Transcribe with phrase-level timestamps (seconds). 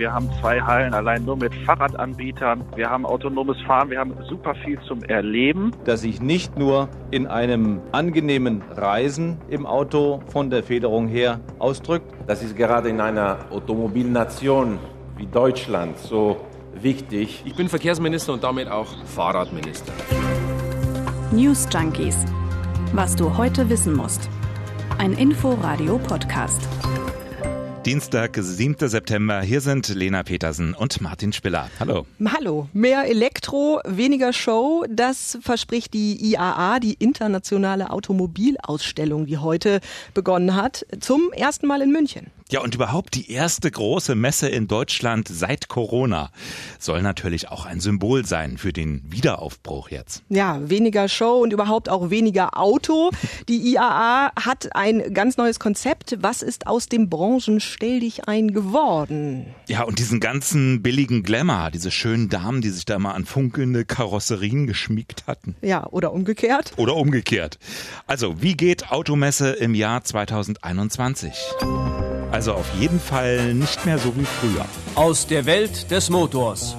[0.00, 2.64] Wir haben zwei Hallen allein nur mit Fahrradanbietern.
[2.74, 3.90] Wir haben autonomes Fahren.
[3.90, 5.72] Wir haben super viel zum Erleben.
[5.84, 12.10] Dass sich nicht nur in einem angenehmen Reisen im Auto von der Federung her ausdrückt.
[12.26, 14.78] Das ist gerade in einer Automobilnation
[15.18, 17.42] wie Deutschland so wichtig.
[17.44, 19.92] Ich bin Verkehrsminister und damit auch Fahrradminister.
[21.30, 22.24] News Junkies.
[22.94, 24.30] Was du heute wissen musst.
[24.96, 26.66] Ein Info-Radio-Podcast.
[27.86, 28.76] Dienstag, 7.
[28.90, 29.40] September.
[29.40, 31.70] Hier sind Lena Petersen und Martin Spiller.
[31.80, 32.06] Hallo.
[32.22, 32.68] Hallo.
[32.74, 34.84] Mehr Elektro, weniger Show.
[34.90, 39.80] Das verspricht die IAA, die internationale Automobilausstellung, die heute
[40.12, 42.26] begonnen hat, zum ersten Mal in München.
[42.50, 46.30] Ja, und überhaupt die erste große Messe in Deutschland seit Corona
[46.80, 50.24] soll natürlich auch ein Symbol sein für den Wiederaufbruch jetzt.
[50.30, 53.10] Ja, weniger Show und überhaupt auch weniger Auto.
[53.48, 56.18] Die IAA hat ein ganz neues Konzept.
[56.20, 59.46] Was ist aus dem Branchenstell dich ein geworden?
[59.68, 63.84] Ja, und diesen ganzen billigen Glamour, diese schönen Damen, die sich da mal an funkelnde
[63.84, 65.54] Karosserien geschmiegt hatten.
[65.62, 66.72] Ja, oder umgekehrt.
[66.76, 67.60] Oder umgekehrt.
[68.08, 71.32] Also, wie geht Automesse im Jahr 2021?
[72.30, 74.64] Also auf jeden Fall nicht mehr so wie früher.
[74.94, 76.76] Aus der Welt des Motors.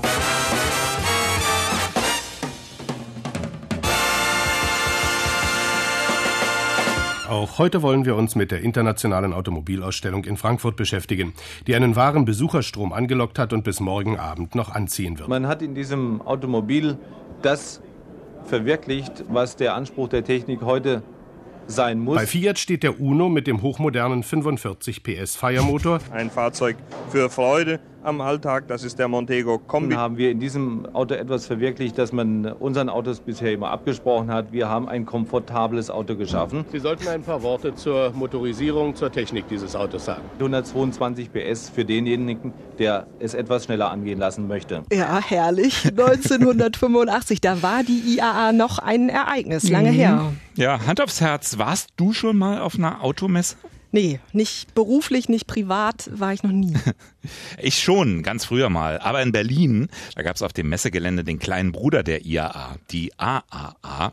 [7.30, 11.34] Auch heute wollen wir uns mit der internationalen Automobilausstellung in Frankfurt beschäftigen,
[11.68, 15.28] die einen wahren Besucherstrom angelockt hat und bis morgen Abend noch anziehen wird.
[15.28, 16.98] Man hat in diesem Automobil
[17.42, 17.82] das
[18.46, 21.04] verwirklicht, was der Anspruch der Technik heute
[21.72, 22.16] sein muss.
[22.16, 26.00] Bei Fiat steht der Uno mit dem hochmodernen 45 PS Feiermotor.
[26.12, 26.78] Ein Fahrzeug
[27.10, 29.96] für Freude am Alltag, das ist der Montego Kombi.
[29.96, 34.52] Haben wir in diesem Auto etwas verwirklicht, das man unseren Autos bisher immer abgesprochen hat.
[34.52, 36.66] Wir haben ein komfortables Auto geschaffen.
[36.72, 40.22] Sie sollten ein paar Worte zur Motorisierung, zur Technik dieses Autos sagen.
[40.40, 44.84] 122 PS für denjenigen, der es etwas schneller angehen lassen möchte.
[44.92, 45.86] Ja, herrlich.
[45.96, 49.96] 1985, da war die IAA noch ein Ereignis, lange Mhm.
[49.96, 50.34] her.
[50.56, 53.56] Ja, Hand aufs Herz, warst du schon mal auf einer Automesse?
[53.92, 56.74] Nee, nicht beruflich, nicht privat war ich noch nie.
[57.62, 58.98] Ich schon, ganz früher mal.
[58.98, 63.12] Aber in Berlin, da gab es auf dem Messegelände den kleinen Bruder der IAA, die
[63.20, 64.12] AAA.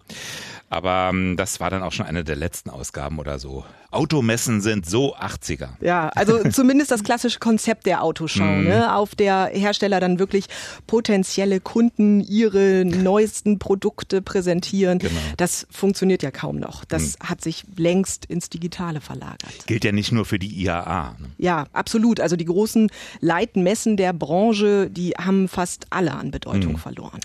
[0.69, 3.65] Aber ähm, das war dann auch schon eine der letzten Ausgaben oder so.
[3.91, 5.69] Automessen sind so 80er.
[5.81, 8.65] Ja, also zumindest das klassische Konzept der Autoschau, Mhm.
[8.65, 8.95] ne?
[8.95, 10.45] auf der Hersteller dann wirklich
[10.87, 14.99] potenzielle Kunden ihre neuesten Produkte präsentieren.
[14.99, 15.19] Genau.
[15.39, 16.85] Das funktioniert ja kaum noch.
[16.85, 17.29] Das Mhm.
[17.31, 19.67] hat sich längst ins Digitale verlagert.
[19.69, 21.15] Gilt ja nicht nur für die IAA.
[21.21, 21.29] Ne?
[21.37, 22.21] Ja, absolut.
[22.21, 22.91] Also die großen
[23.21, 26.79] Leitmessen der Branche, die haben fast alle an Bedeutung Mhm.
[26.79, 27.21] verloren.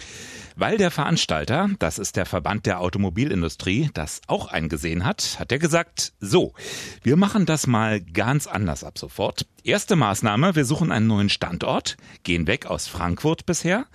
[0.58, 5.58] Weil der Veranstalter, das ist der Verband der Automobilindustrie, das auch eingesehen hat, hat er
[5.58, 6.54] gesagt, so,
[7.02, 9.48] wir machen das mal ganz anders ab sofort.
[9.64, 13.86] Erste Maßnahme, wir suchen einen neuen Standort, gehen weg aus Frankfurt bisher.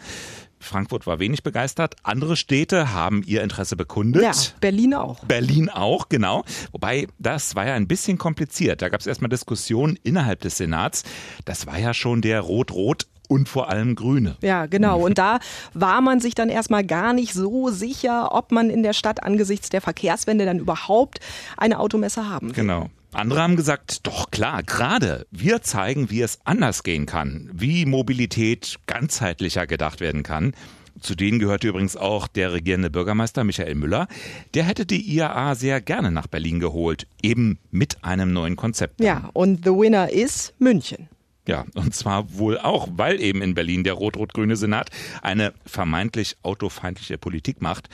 [0.61, 1.97] Frankfurt war wenig begeistert.
[2.03, 4.23] Andere Städte haben ihr Interesse bekundet.
[4.23, 5.25] Ja, Berlin auch.
[5.25, 6.45] Berlin auch, genau.
[6.73, 8.83] Wobei, das war ja ein bisschen kompliziert.
[8.83, 11.05] Da gab es erstmal Diskussionen innerhalb des Senats.
[11.45, 14.37] Das war ja schon der Rot-Rot und vor allem Grüne.
[14.41, 15.01] Ja, genau.
[15.09, 15.39] Und da
[15.75, 19.69] war man sich dann erstmal gar nicht so sicher, ob man in der Stadt angesichts
[19.69, 21.21] der Verkehrswende dann überhaupt
[21.57, 22.55] eine Automesse haben will.
[22.55, 22.89] Genau.
[23.13, 28.77] Andere haben gesagt, doch klar, gerade wir zeigen, wie es anders gehen kann, wie Mobilität
[28.87, 30.53] ganzheitlicher gedacht werden kann.
[31.01, 34.09] Zu denen gehörte übrigens auch der regierende Bürgermeister Michael Müller.
[34.55, 39.01] Der hätte die IAA sehr gerne nach Berlin geholt, eben mit einem neuen Konzept.
[39.01, 41.09] Ja, und the winner ist München.
[41.47, 44.91] Ja, und zwar wohl auch, weil eben in Berlin der rot-rot-grüne Senat
[45.23, 47.89] eine vermeintlich autofeindliche Politik macht.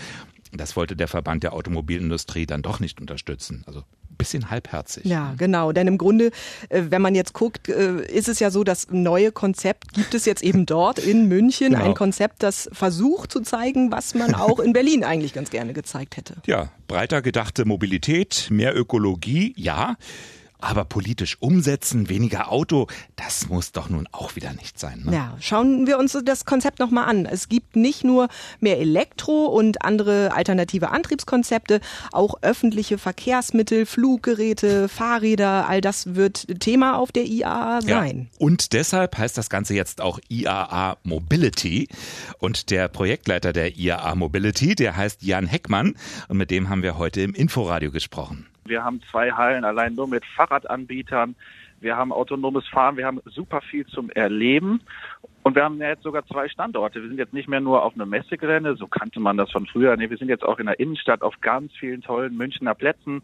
[0.52, 3.62] Das wollte der Verband der Automobilindustrie dann doch nicht unterstützen.
[3.66, 3.84] Also
[4.24, 5.04] bisschen halbherzig.
[5.04, 5.72] Ja, genau.
[5.72, 6.30] Denn im Grunde,
[6.70, 10.24] äh, wenn man jetzt guckt, äh, ist es ja so, das neue Konzept gibt es
[10.24, 11.72] jetzt eben dort in München.
[11.72, 11.84] Genau.
[11.84, 16.16] Ein Konzept, das versucht zu zeigen, was man auch in Berlin eigentlich ganz gerne gezeigt
[16.16, 16.36] hätte.
[16.46, 19.96] Ja, breiter gedachte Mobilität, mehr Ökologie, ja.
[20.64, 22.86] Aber politisch umsetzen, weniger Auto,
[23.16, 25.02] das muss doch nun auch wieder nicht sein.
[25.04, 25.12] Ne?
[25.12, 27.26] Ja, schauen wir uns das Konzept nochmal an.
[27.26, 28.28] Es gibt nicht nur
[28.60, 31.82] mehr Elektro und andere alternative Antriebskonzepte,
[32.12, 38.30] auch öffentliche Verkehrsmittel, Fluggeräte, Fahrräder, all das wird Thema auf der IAA sein.
[38.32, 38.38] Ja.
[38.38, 41.88] Und deshalb heißt das Ganze jetzt auch IAA Mobility.
[42.38, 45.94] Und der Projektleiter der IAA Mobility, der heißt Jan Heckmann.
[46.28, 48.46] Und mit dem haben wir heute im Inforadio gesprochen.
[48.64, 51.34] Wir haben zwei Hallen allein nur mit Fahrradanbietern.
[51.80, 52.96] Wir haben autonomes Fahren.
[52.96, 54.80] Wir haben super viel zum Erleben.
[55.42, 57.02] Und wir haben jetzt sogar zwei Standorte.
[57.02, 59.94] Wir sind jetzt nicht mehr nur auf einem Messegelände, so kannte man das von früher.
[59.96, 63.22] Nee, wir sind jetzt auch in der Innenstadt auf ganz vielen tollen Münchner Plätzen.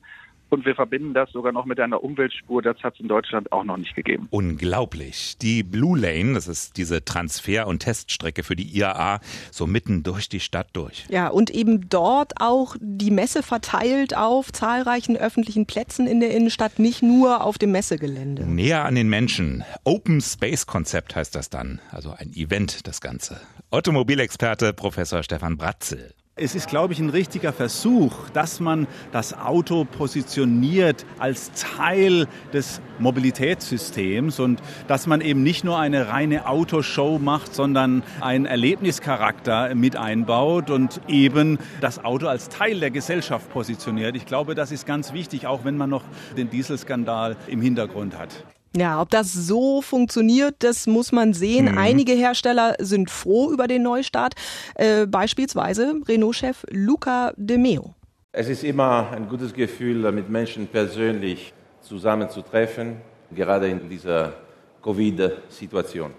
[0.51, 2.61] Und wir verbinden das sogar noch mit einer Umweltspur.
[2.61, 4.27] Das hat es in Deutschland auch noch nicht gegeben.
[4.31, 5.39] Unglaublich.
[5.39, 9.21] Die Blue Lane, das ist diese Transfer- und Teststrecke für die IAA,
[9.53, 11.07] so mitten durch die Stadt durch.
[11.09, 16.79] Ja, und eben dort auch die Messe verteilt auf zahlreichen öffentlichen Plätzen in der Innenstadt,
[16.79, 18.45] nicht nur auf dem Messegelände.
[18.45, 19.65] Näher an den Menschen.
[19.85, 21.81] Open Space Konzept heißt das dann.
[21.91, 23.41] Also ein Event, das Ganze.
[23.71, 26.13] Automobilexperte Professor Stefan Bratzel.
[26.43, 32.81] Es ist, glaube ich, ein richtiger Versuch, dass man das Auto positioniert als Teil des
[32.99, 39.97] Mobilitätssystems und dass man eben nicht nur eine reine Autoshow macht, sondern einen Erlebnischarakter mit
[39.97, 44.17] einbaut und eben das Auto als Teil der Gesellschaft positioniert.
[44.17, 46.05] Ich glaube, das ist ganz wichtig, auch wenn man noch
[46.39, 48.47] den Dieselskandal im Hintergrund hat.
[48.77, 51.73] Ja, ob das so funktioniert, das muss man sehen.
[51.73, 51.79] Mhm.
[51.79, 54.35] Einige Hersteller sind froh über den Neustart,
[54.77, 57.95] äh, beispielsweise Renault-Chef Luca De Meo.
[58.33, 62.99] Es ist immer ein gutes Gefühl, mit Menschen persönlich zusammenzutreffen,
[63.33, 64.35] gerade in dieser
[64.83, 66.13] Covid-Situation.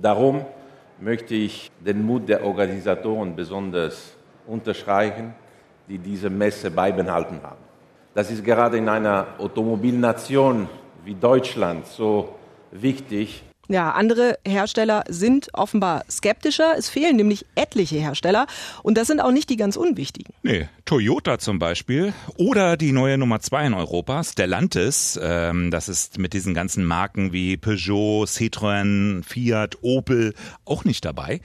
[0.00, 0.46] Darum
[0.98, 5.34] möchte ich den Mut der Organisatoren besonders unterstreichen,
[5.88, 7.60] die diese Messe beibehalten haben.
[8.14, 10.68] Das ist gerade in einer Automobilnation
[11.06, 12.34] wie Deutschland so
[12.72, 13.44] wichtig.
[13.68, 16.74] Ja, andere Hersteller sind offenbar skeptischer.
[16.78, 18.46] Es fehlen nämlich etliche Hersteller
[18.84, 20.34] und das sind auch nicht die ganz unwichtigen.
[20.42, 25.18] Nee, Toyota zum Beispiel oder die neue Nummer zwei in Europa, Stellantis.
[25.20, 31.40] Ähm, das ist mit diesen ganzen Marken wie Peugeot, Citroën, Fiat, Opel auch nicht dabei.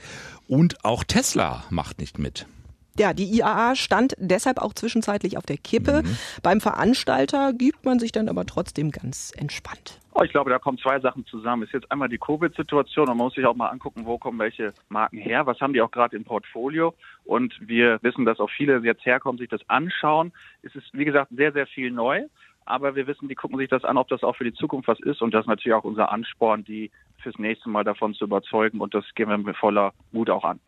[0.46, 2.46] Und auch Tesla macht nicht mit.
[2.98, 6.02] Ja, die IAA stand deshalb auch zwischenzeitlich auf der Kippe.
[6.02, 6.16] Mhm.
[6.42, 9.98] Beim Veranstalter gibt man sich dann aber trotzdem ganz entspannt.
[10.14, 11.62] Oh, ich glaube, da kommen zwei Sachen zusammen.
[11.62, 14.38] Es ist jetzt einmal die Covid-Situation und man muss sich auch mal angucken, wo kommen
[14.38, 16.94] welche Marken her, was haben die auch gerade im Portfolio.
[17.24, 20.32] Und wir wissen, dass auch viele jetzt herkommen, sich das anschauen.
[20.62, 22.26] Es ist, wie gesagt, sehr, sehr viel neu.
[22.66, 25.00] Aber wir wissen, die gucken sich das an, ob das auch für die Zukunft was
[25.00, 25.22] ist.
[25.22, 26.90] Und das ist natürlich auch unser Ansporn, die
[27.22, 28.80] fürs nächste Mal davon zu überzeugen.
[28.80, 30.60] Und das gehen wir mit voller Mut auch an.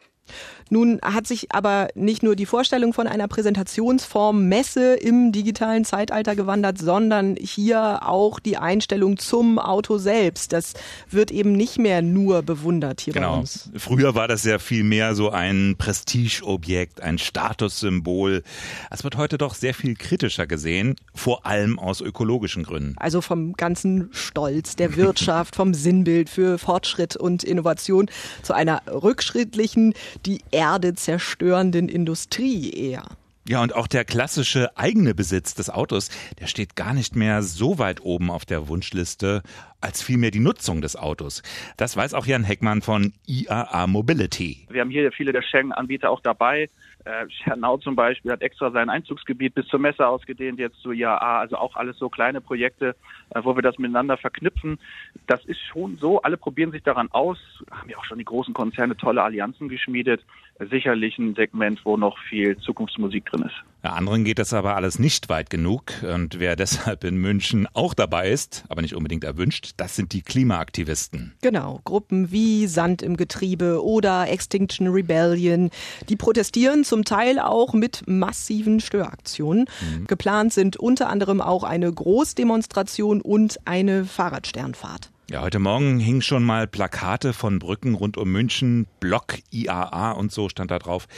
[0.71, 6.35] Nun hat sich aber nicht nur die Vorstellung von einer Präsentationsform Messe im digitalen Zeitalter
[6.35, 10.53] gewandert, sondern hier auch die Einstellung zum Auto selbst.
[10.53, 10.75] Das
[11.11, 13.35] wird eben nicht mehr nur bewundert hier genau.
[13.35, 13.71] bei uns.
[13.77, 18.43] Früher war das ja viel mehr so ein Prestigeobjekt, ein Statussymbol.
[18.91, 22.95] Es wird heute doch sehr viel kritischer gesehen, vor allem aus ökologischen Gründen.
[22.97, 28.11] Also vom ganzen Stolz der Wirtschaft, vom Sinnbild für Fortschritt und Innovation
[28.43, 29.95] zu einer rückschrittlichen
[30.27, 33.05] die Erde zerstörenden Industrie eher.
[33.47, 36.09] Ja, und auch der klassische eigene Besitz des Autos,
[36.41, 39.43] der steht gar nicht mehr so weit oben auf der Wunschliste,
[39.83, 41.43] als vielmehr die Nutzung des Autos.
[41.77, 44.67] Das weiß auch Jan Heckmann von IAA Mobility.
[44.71, 46.71] Wir haben hier viele der Schengen-Anbieter auch dabei.
[47.05, 51.39] Äh, Schernau zum Beispiel hat extra sein Einzugsgebiet bis zur Messe ausgedehnt, jetzt zu IAA,
[51.39, 52.97] also auch alles so kleine Projekte,
[53.31, 54.79] äh, wo wir das miteinander verknüpfen.
[55.27, 57.39] Das ist schon so, alle probieren sich daran aus,
[57.71, 60.23] haben ja auch schon die großen Konzerne tolle Allianzen geschmiedet.
[60.71, 63.55] Sicherlich ein Segment, wo noch viel Zukunftsmusik drin ist.
[63.83, 65.93] Ja, anderen geht das aber alles nicht weit genug.
[66.03, 70.23] Und wer deshalb in München auch dabei ist, aber nicht unbedingt erwünscht, das sind die
[70.23, 71.35] Klimaaktivisten.
[71.43, 75.71] Genau, Gruppen wie Sand im Getriebe oder Extinction Rebellion,
[76.09, 79.67] die protestieren zum Teil auch mit massiven Störaktionen.
[79.81, 80.07] Mhm.
[80.07, 85.11] Geplant sind unter anderem auch eine Großdemonstration und eine Fahrradsternfahrt.
[85.31, 90.31] Ja, heute Morgen hingen schon mal Plakate von Brücken rund um München, Block IAA und
[90.31, 91.09] so stand da drauf.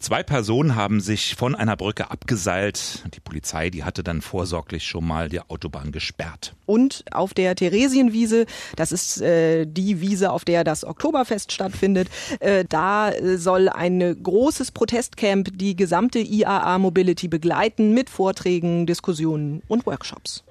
[0.00, 3.04] Zwei Personen haben sich von einer Brücke abgeseilt.
[3.14, 6.56] Die Polizei, die hatte dann vorsorglich schon mal die Autobahn gesperrt.
[6.66, 12.08] Und auf der Theresienwiese, das ist äh, die Wiese, auf der das Oktoberfest stattfindet,
[12.40, 19.86] äh, da soll ein großes Protestcamp die gesamte IAA Mobility begleiten mit Vorträgen, Diskussionen und
[19.86, 20.42] Workshops.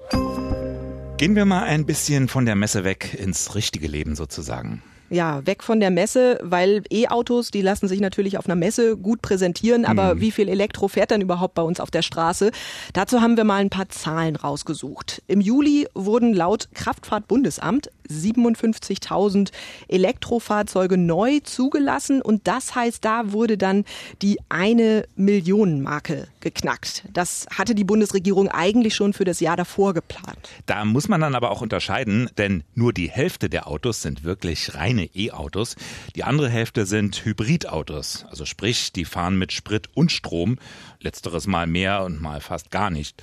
[1.18, 4.82] Gehen wir mal ein bisschen von der Messe weg ins richtige Leben sozusagen.
[5.12, 9.20] Ja, weg von der Messe, weil E-Autos, die lassen sich natürlich auf einer Messe gut
[9.20, 10.20] präsentieren, aber mhm.
[10.22, 12.50] wie viel Elektro fährt denn überhaupt bei uns auf der Straße?
[12.94, 15.22] Dazu haben wir mal ein paar Zahlen rausgesucht.
[15.26, 19.50] Im Juli wurden laut Kraftfahrtbundesamt 57.000
[19.88, 23.84] Elektrofahrzeuge neu zugelassen und das heißt, da wurde dann
[24.22, 27.04] die eine Millionen Marke geknackt.
[27.12, 30.48] Das hatte die Bundesregierung eigentlich schon für das Jahr davor geplant.
[30.66, 34.74] Da muss man dann aber auch unterscheiden, denn nur die Hälfte der Autos sind wirklich
[34.74, 35.76] reine reine E-Autos.
[36.14, 38.24] Die andere Hälfte sind Hybridautos.
[38.28, 40.58] Also sprich, die fahren mit Sprit und Strom.
[41.00, 43.22] Letzteres mal mehr und mal fast gar nicht.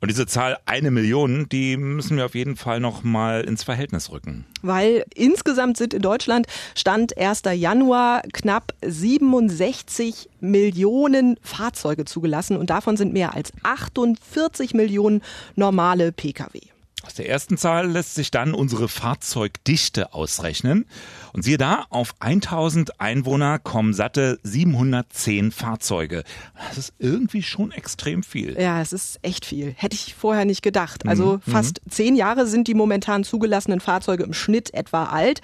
[0.00, 4.10] Und diese Zahl eine Million, die müssen wir auf jeden Fall noch mal ins Verhältnis
[4.10, 4.44] rücken.
[4.60, 7.42] Weil insgesamt sind in Deutschland Stand 1.
[7.54, 15.22] Januar knapp 67 Millionen Fahrzeuge zugelassen und davon sind mehr als 48 Millionen
[15.56, 16.60] normale Pkw.
[17.06, 20.86] Aus der ersten Zahl lässt sich dann unsere Fahrzeugdichte ausrechnen.
[21.32, 26.24] Und siehe da, auf 1000 Einwohner kommen satte 710 Fahrzeuge.
[26.68, 28.60] Das ist irgendwie schon extrem viel.
[28.60, 29.72] Ja, es ist echt viel.
[29.76, 31.06] Hätte ich vorher nicht gedacht.
[31.06, 31.50] Also mhm.
[31.52, 31.90] fast mhm.
[31.90, 35.42] zehn Jahre sind die momentan zugelassenen Fahrzeuge im Schnitt etwa alt.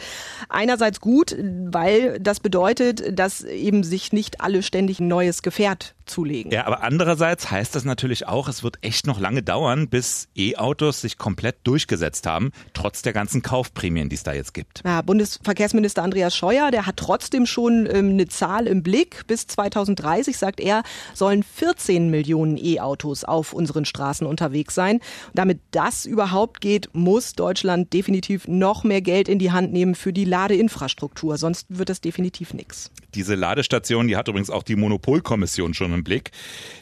[0.49, 6.53] Einerseits gut, weil das bedeutet, dass eben sich nicht alle ständig ein neues Gefährt zulegen.
[6.53, 11.01] Ja, aber andererseits heißt das natürlich auch, es wird echt noch lange dauern, bis E-Autos
[11.01, 14.83] sich komplett durchgesetzt haben, trotz der ganzen Kaufprämien, die es da jetzt gibt.
[14.85, 19.27] Ja, Bundesverkehrsminister Andreas Scheuer, der hat trotzdem schon ähm, eine Zahl im Blick.
[19.27, 20.83] Bis 2030, sagt er,
[21.15, 24.97] sollen 14 Millionen E-Autos auf unseren Straßen unterwegs sein.
[24.97, 25.03] Und
[25.35, 30.13] damit das überhaupt geht, muss Deutschland definitiv noch mehr Geld in die Hand nehmen für
[30.13, 31.37] die Ladeinfrastruktur.
[31.37, 32.91] Sonst wird das definitiv nichts.
[33.15, 36.31] Diese Ladestation, die hat übrigens auch die Monopolkommission schon im Blick.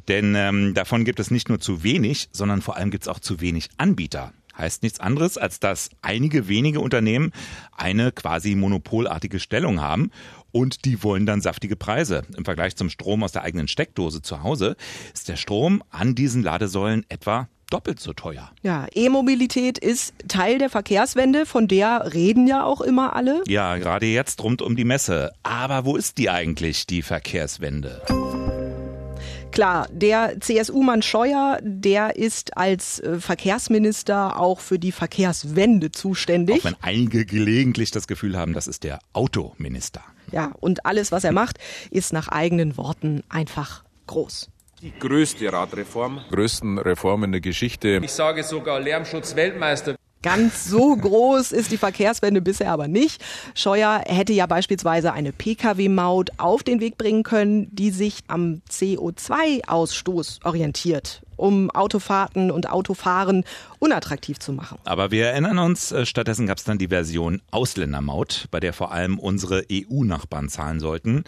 [0.09, 3.21] Denn ähm, davon gibt es nicht nur zu wenig, sondern vor allem gibt es auch
[3.21, 7.33] zu wenig Anbieter heißt nichts anderes, als dass einige wenige Unternehmen
[7.77, 10.11] eine quasi monopolartige Stellung haben
[10.53, 12.23] und die wollen dann saftige Preise.
[12.37, 14.77] Im Vergleich zum Strom aus der eigenen Steckdose zu Hause
[15.15, 18.51] ist der Strom an diesen Ladesäulen etwa doppelt so teuer.
[18.63, 23.45] Ja, E-Mobilität ist Teil der Verkehrswende, von der reden ja auch immer alle.
[23.47, 25.31] Ja, gerade jetzt rund um die Messe.
[25.45, 28.03] Aber wo ist die eigentlich, die Verkehrswende?
[29.53, 36.61] Klar, der CSU-Mann Scheuer, der ist als äh, Verkehrsminister auch für die Verkehrswende zuständig.
[36.61, 40.03] Auch wenn einige gelegentlich das Gefühl haben, das ist der Autominister.
[40.31, 41.59] Ja, und alles, was er macht,
[41.91, 44.51] ist nach eigenen Worten einfach groß.
[44.83, 46.21] Die größte Radreform.
[46.31, 48.01] Größten Reformen der Geschichte.
[48.03, 49.97] Ich sage sogar Lärmschutzweltmeister.
[50.23, 53.25] Ganz so groß ist die Verkehrswende bisher aber nicht.
[53.55, 60.45] Scheuer hätte ja beispielsweise eine Pkw-Maut auf den Weg bringen können, die sich am CO2-Ausstoß
[60.45, 63.45] orientiert um Autofahrten und Autofahren
[63.79, 64.79] unattraktiv zu machen.
[64.85, 68.93] Aber wir erinnern uns, äh, stattdessen gab es dann die Version Ausländermaut, bei der vor
[68.93, 71.25] allem unsere EU-Nachbarn zahlen sollten.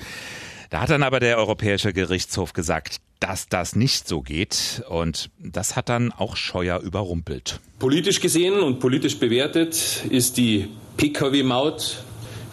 [0.73, 4.83] Da hat dann aber der Europäische Gerichtshof gesagt, dass das nicht so geht.
[4.88, 7.61] Und das hat dann auch Scheuer überrumpelt.
[7.79, 12.02] Politisch gesehen und politisch bewertet ist die Pkw-Maut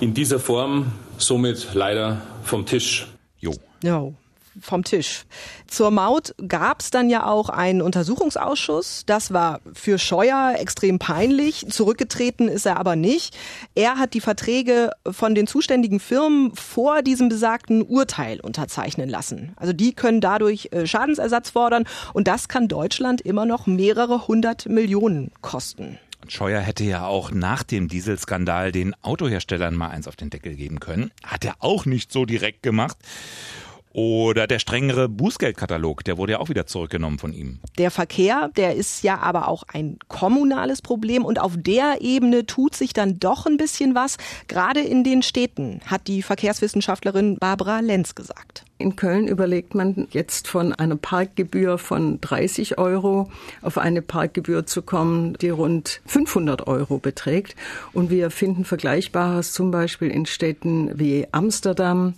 [0.01, 3.07] in dieser Form somit leider vom Tisch.
[3.39, 3.53] Jo.
[3.81, 4.13] Jo
[4.59, 5.25] vom Tisch.
[5.67, 9.03] Zur Maut gab es dann ja auch einen Untersuchungsausschuss.
[9.05, 11.65] Das war für Scheuer extrem peinlich.
[11.69, 13.37] Zurückgetreten ist er aber nicht.
[13.75, 19.53] Er hat die Verträge von den zuständigen Firmen vor diesem besagten Urteil unterzeichnen lassen.
[19.55, 24.67] Also die können dadurch äh, Schadensersatz fordern und das kann Deutschland immer noch mehrere hundert
[24.67, 25.99] Millionen kosten.
[26.27, 30.79] Scheuer hätte ja auch nach dem Dieselskandal den Autoherstellern mal eins auf den Deckel geben
[30.79, 31.11] können.
[31.23, 32.97] Hat er auch nicht so direkt gemacht.
[34.01, 37.59] Oder der strengere Bußgeldkatalog, der wurde ja auch wieder zurückgenommen von ihm.
[37.77, 42.77] Der Verkehr, der ist ja aber auch ein kommunales Problem und auf der Ebene tut
[42.77, 44.15] sich dann doch ein bisschen was,
[44.47, 48.63] gerade in den Städten, hat die Verkehrswissenschaftlerin Barbara Lenz gesagt.
[48.77, 53.29] In Köln überlegt man jetzt von einer Parkgebühr von 30 Euro
[53.61, 57.57] auf eine Parkgebühr zu kommen, die rund 500 Euro beträgt.
[57.91, 62.13] Und wir finden Vergleichbares zum Beispiel in Städten wie Amsterdam,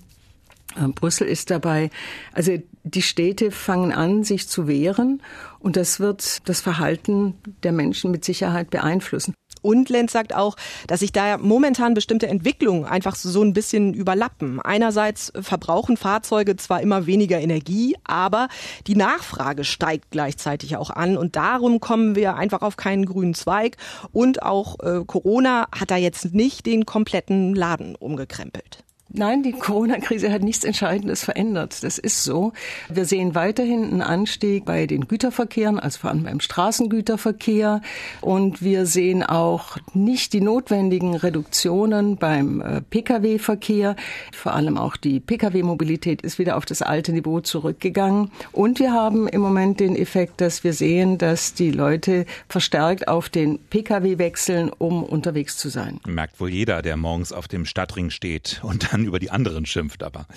[0.95, 1.89] Brüssel ist dabei.
[2.33, 5.21] Also die Städte fangen an, sich zu wehren
[5.59, 9.33] und das wird das Verhalten der Menschen mit Sicherheit beeinflussen.
[9.61, 10.55] Und Lenz sagt auch,
[10.87, 14.59] dass sich da momentan bestimmte Entwicklungen einfach so ein bisschen überlappen.
[14.59, 18.47] Einerseits verbrauchen Fahrzeuge zwar immer weniger Energie, aber
[18.87, 23.77] die Nachfrage steigt gleichzeitig auch an und darum kommen wir einfach auf keinen grünen Zweig.
[24.11, 28.83] Und auch äh, Corona hat da jetzt nicht den kompletten Laden umgekrempelt.
[29.13, 31.84] Nein, die Corona-Krise hat nichts Entscheidendes verändert.
[31.84, 32.53] Das ist so.
[32.88, 37.82] Wir sehen weiterhin einen Anstieg bei den Güterverkehren, also vor allem beim Straßengüterverkehr.
[38.22, 43.98] Und wir sehen auch nicht die notwendigen Reduktionen beim äh, Pkw-Verkehr.
[44.32, 48.32] Vor allem auch die Pkw-Mobilität ist wieder auf das alte Niveau zurückgegangen.
[48.53, 53.27] Und wir haben im Moment den Effekt, dass wir sehen, dass die Leute verstärkt auf
[53.27, 56.00] den Pkw wechseln, um unterwegs zu sein.
[56.08, 59.65] Merkt wohl jeder, der morgens auf dem Stadtring steht und dann dann über die anderen
[59.65, 60.27] schimpft aber.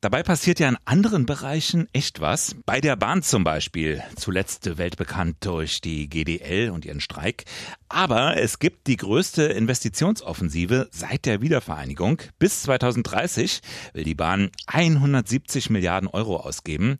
[0.00, 2.56] Dabei passiert ja in anderen Bereichen echt was.
[2.66, 7.44] Bei der Bahn zum Beispiel, zuletzt weltbekannt durch die GDL und ihren Streik.
[7.88, 12.20] Aber es gibt die größte Investitionsoffensive seit der Wiedervereinigung.
[12.38, 13.60] Bis 2030
[13.92, 16.98] will die Bahn 170 Milliarden Euro ausgeben.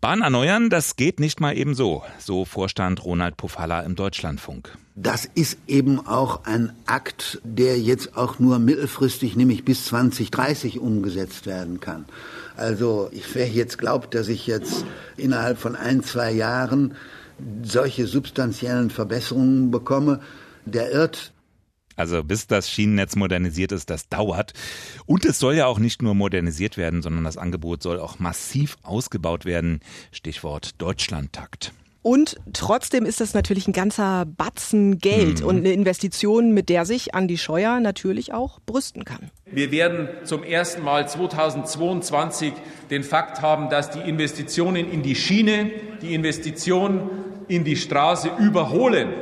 [0.00, 4.76] Bahn erneuern, das geht nicht mal eben so, so Vorstand Ronald Pofalla im Deutschlandfunk.
[4.94, 11.46] Das ist eben auch ein Akt, der jetzt auch nur mittelfristig, nämlich bis 2030 umgesetzt
[11.46, 12.04] werden kann.
[12.56, 14.84] Also wer jetzt glaubt, dass ich jetzt
[15.16, 16.94] innerhalb von ein, zwei Jahren
[17.62, 20.20] solche substanziellen Verbesserungen bekomme,
[20.64, 21.32] der irrt.
[21.96, 24.52] Also bis das Schienennetz modernisiert ist, das dauert.
[25.06, 28.76] Und es soll ja auch nicht nur modernisiert werden, sondern das Angebot soll auch massiv
[28.82, 29.80] ausgebaut werden.
[30.10, 31.72] Stichwort Deutschlandtakt.
[32.02, 35.46] Und trotzdem ist das natürlich ein ganzer Batzen Geld mhm.
[35.46, 39.30] und eine Investition, mit der sich Andi Scheuer natürlich auch brüsten kann.
[39.46, 42.54] Wir werden zum ersten Mal 2022
[42.90, 45.70] den Fakt haben, dass die Investitionen in die Schiene,
[46.00, 49.12] die Investitionen in die Straße überholen.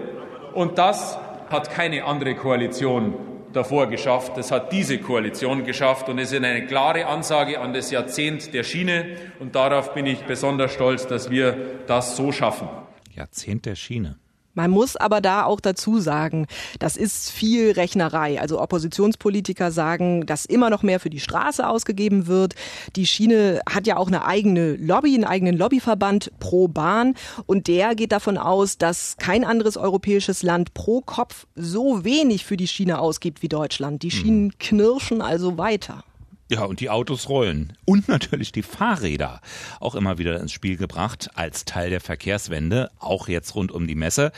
[0.54, 1.18] Und das
[1.48, 3.14] hat keine andere Koalition
[3.52, 4.36] davor geschafft.
[4.36, 8.62] Das hat diese Koalition geschafft und es ist eine klare Ansage an das Jahrzehnt der
[8.62, 12.68] Schiene und darauf bin ich besonders stolz, dass wir das so schaffen.
[13.16, 14.19] Jahrzehnt der Schiene.
[14.54, 16.46] Man muss aber da auch dazu sagen,
[16.78, 18.40] das ist viel Rechnerei.
[18.40, 22.54] Also Oppositionspolitiker sagen, dass immer noch mehr für die Straße ausgegeben wird.
[22.96, 27.14] Die Schiene hat ja auch eine eigene Lobby, einen eigenen Lobbyverband pro Bahn.
[27.46, 32.56] Und der geht davon aus, dass kein anderes europäisches Land pro Kopf so wenig für
[32.56, 34.02] die Schiene ausgibt wie Deutschland.
[34.02, 36.02] Die Schienen knirschen also weiter.
[36.50, 37.74] Ja, und die Autos rollen.
[37.84, 39.40] Und natürlich die Fahrräder.
[39.78, 43.94] Auch immer wieder ins Spiel gebracht als Teil der Verkehrswende, auch jetzt rund um die
[43.94, 44.32] Messe.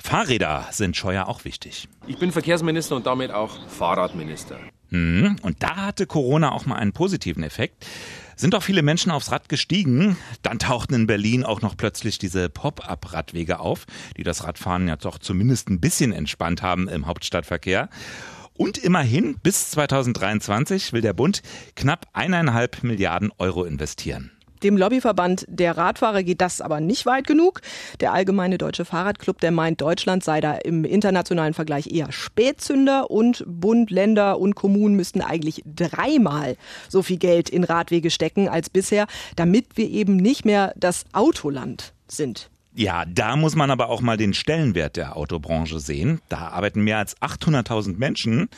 [0.00, 1.88] Fahrräder sind Scheuer auch wichtig.
[2.06, 4.60] Ich bin Verkehrsminister und damit auch Fahrradminister.
[4.90, 7.84] Hm, und da hatte Corona auch mal einen positiven Effekt.
[8.36, 10.16] Sind auch viele Menschen aufs Rad gestiegen.
[10.42, 13.84] Dann tauchten in Berlin auch noch plötzlich diese Pop-up-Radwege auf,
[14.16, 17.88] die das Radfahren ja doch zumindest ein bisschen entspannt haben im Hauptstadtverkehr.
[18.58, 21.42] Und immerhin bis 2023 will der Bund
[21.76, 24.32] knapp eineinhalb Milliarden Euro investieren.
[24.64, 27.60] Dem Lobbyverband der Radfahrer geht das aber nicht weit genug.
[28.00, 33.44] Der Allgemeine Deutsche Fahrradclub, der meint, Deutschland sei da im internationalen Vergleich eher Spätzünder und
[33.46, 36.56] Bund, Länder und Kommunen müssten eigentlich dreimal
[36.88, 41.92] so viel Geld in Radwege stecken als bisher, damit wir eben nicht mehr das Autoland
[42.08, 42.50] sind.
[42.78, 46.20] Ja, da muss man aber auch mal den Stellenwert der Autobranche sehen.
[46.28, 48.48] Da arbeiten mehr als 800.000 Menschen.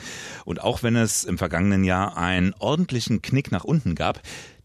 [0.44, 4.20] Und auch wenn es im vergangenen Jahr einen ordentlichen Knick nach unten gab,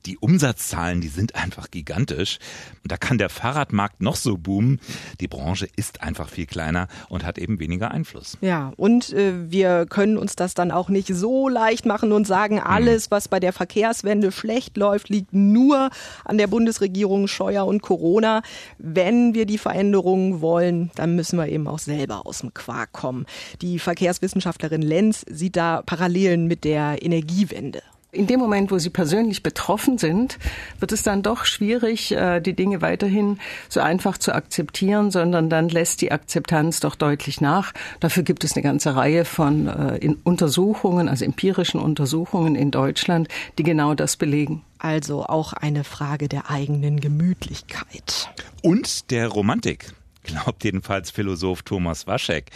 [0.06, 2.40] die Umsatzzahlen, die sind einfach gigantisch.
[2.84, 4.80] Und da kann der Fahrradmarkt noch so boomen.
[5.20, 8.38] Die Branche ist einfach viel kleiner und hat eben weniger Einfluss.
[8.42, 12.60] Ja, und äh, wir können uns das dann auch nicht so leicht machen und sagen,
[12.60, 15.90] alles, was bei der Verkehrswende schlecht läuft, liegt nur
[16.24, 18.42] an der Bundesregierung Scheuer und Corona.
[18.78, 23.26] Wenn wir die Veränderungen wollen, dann müssen wir eben auch selber aus dem Quark kommen.
[23.62, 27.82] Die Verkehrswissenschaftlerin Lenz sieht da Parallelen mit der Energiewende
[28.16, 30.40] in dem Moment, wo sie persönlich betroffen sind,
[30.80, 35.70] wird es dann doch schwierig, äh, die Dinge weiterhin so einfach zu akzeptieren, sondern dann
[35.70, 37.74] lässt die Akzeptanz doch deutlich nach.
[38.00, 43.64] Dafür gibt es eine ganze Reihe von äh, Untersuchungen, also empirischen Untersuchungen in Deutschland, die
[43.64, 44.64] genau das belegen.
[44.78, 48.30] Also auch eine Frage der eigenen Gemütlichkeit.
[48.62, 52.52] Und der Romantik glaubt jedenfalls Philosoph Thomas Waschek.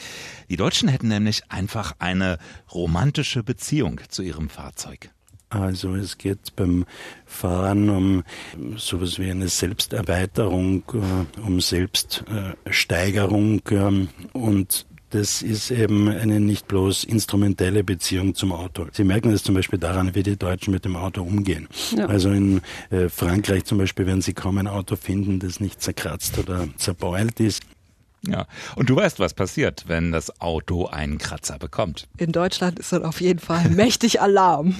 [0.49, 2.37] Die Deutschen hätten nämlich einfach eine
[2.73, 5.11] romantische Beziehung zu ihrem Fahrzeug.
[5.49, 6.85] Also es geht beim
[7.25, 8.23] Fahren um
[8.77, 17.03] sowas wie eine Selbsterweiterung, äh, um Selbststeigerung ähm, und das ist eben eine nicht bloß
[17.03, 18.85] instrumentelle Beziehung zum Auto.
[18.91, 21.67] Sie merken es zum Beispiel daran, wie die Deutschen mit dem Auto umgehen.
[21.97, 22.05] Ja.
[22.05, 26.37] Also in äh, Frankreich zum Beispiel werden Sie kaum ein Auto finden, das nicht zerkratzt
[26.37, 27.63] oder zerbeult ist.
[28.27, 32.07] Ja, und du weißt, was passiert, wenn das Auto einen Kratzer bekommt.
[32.17, 34.75] In Deutschland ist dann auf jeden Fall mächtig Alarm.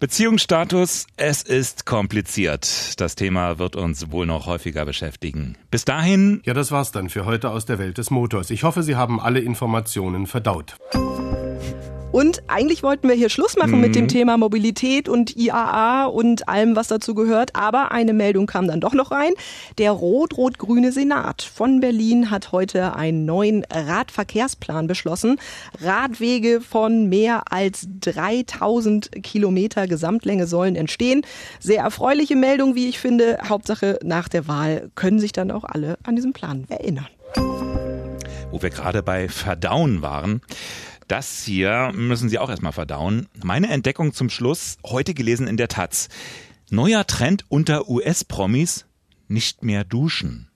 [0.00, 2.98] Beziehungsstatus, es ist kompliziert.
[2.98, 5.56] Das Thema wird uns wohl noch häufiger beschäftigen.
[5.70, 6.40] Bis dahin.
[6.46, 8.48] Ja, das war's dann für heute aus der Welt des Motors.
[8.48, 10.76] Ich hoffe, Sie haben alle Informationen verdaut.
[12.12, 13.80] Und eigentlich wollten wir hier Schluss machen mhm.
[13.80, 14.08] mit dem mhm.
[14.08, 17.54] Thema Mobilität und IAA und allem, was dazu gehört.
[17.54, 19.32] Aber eine Meldung kam dann doch noch rein.
[19.78, 25.38] Der rot-rot-grüne Senat von Berlin hat heute einen neuen Radverkehrsplan beschlossen.
[25.80, 31.22] Radwege von mehr als 3000 Kilometer Gesamtlänge sollen entstehen.
[31.60, 33.38] Sehr erfreuliche Meldung, wie ich finde.
[33.48, 37.06] Hauptsache nach der Wahl können sich dann auch alle an diesen Plan erinnern.
[38.50, 40.40] Wo wir gerade bei Verdauen waren.
[41.10, 43.26] Das hier müssen Sie auch erstmal verdauen.
[43.42, 46.08] Meine Entdeckung zum Schluss, heute gelesen in der Taz.
[46.70, 48.86] Neuer Trend unter US-Promis,
[49.26, 50.52] nicht mehr duschen.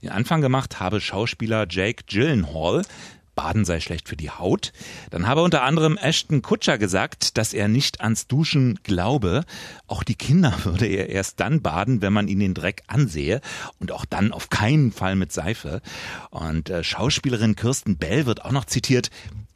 [0.00, 2.86] Den Anfang gemacht habe Schauspieler Jake Gyllenhaal.
[3.34, 4.72] Baden sei schlecht für die Haut.
[5.10, 9.44] Dann habe unter anderem Ashton Kutscher gesagt, dass er nicht ans Duschen glaube.
[9.86, 13.42] Auch die Kinder würde er erst dann baden, wenn man ihn den Dreck ansehe.
[13.78, 15.82] Und auch dann auf keinen Fall mit Seife.
[16.30, 19.10] Und äh, Schauspielerin Kirsten Bell wird auch noch zitiert.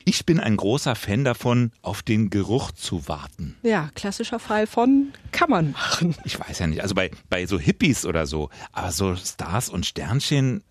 [0.06, 3.56] Ich bin ein großer Fan davon, auf den Geruch zu warten.
[3.62, 6.14] Ja, klassischer Fall von kann man machen.
[6.24, 9.86] Ich weiß ja nicht, also bei, bei so Hippies oder so, aber so Stars und
[9.86, 10.62] Sternchen,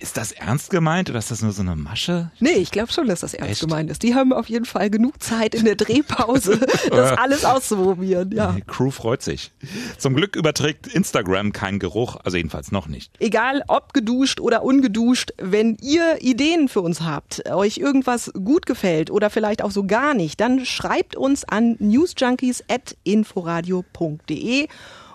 [0.00, 2.30] ist das ernst gemeint oder ist das nur so eine Masche?
[2.40, 3.60] Nee, ich glaube schon, dass das ernst Echt?
[3.60, 4.02] gemeint ist.
[4.02, 6.58] Die haben auf jeden Fall genug Zeit in der Drehpause,
[6.90, 8.30] das alles auszuprobieren.
[8.32, 8.52] Ja.
[8.52, 9.52] Die Crew freut sich.
[9.98, 13.12] Zum Glück überträgt Instagram keinen Geruch, also jedenfalls noch nicht.
[13.20, 18.84] Egal ob geduscht oder ungeduscht, wenn ihr Ideen für uns habt, euch irgendwas gut gefällt,
[18.84, 24.68] gefällt oder vielleicht auch so gar nicht, dann schreibt uns an newsjunkies.inforadio.de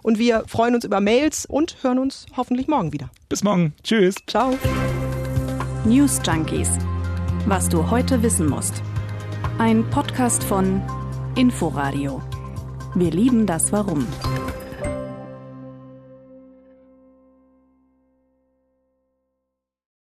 [0.04, 3.10] und wir freuen uns über Mails und hören uns hoffentlich morgen wieder.
[3.30, 3.74] Bis morgen.
[3.84, 4.16] Tschüss.
[4.28, 4.58] Ciao.
[5.86, 6.70] News Junkies.
[7.46, 8.82] Was du heute wissen musst.
[9.58, 10.82] Ein Podcast von
[11.36, 12.22] Inforadio.
[12.96, 14.08] Wir lieben das Warum.